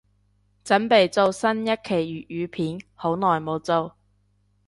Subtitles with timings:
[0.63, 3.95] 凖備做新一期粤語片，好耐無做